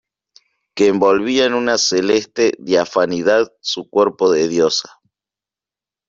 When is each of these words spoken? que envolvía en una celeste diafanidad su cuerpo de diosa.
que 0.73 0.87
envolvía 0.87 1.45
en 1.45 1.53
una 1.53 1.77
celeste 1.77 2.53
diafanidad 2.57 3.53
su 3.61 3.87
cuerpo 3.87 4.31
de 4.31 4.47
diosa. 4.47 4.99